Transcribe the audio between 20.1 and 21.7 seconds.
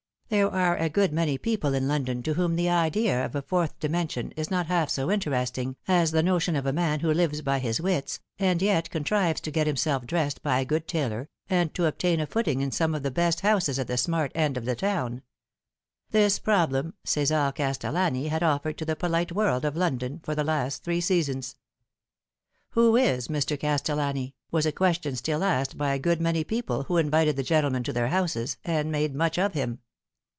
for the last three seasons.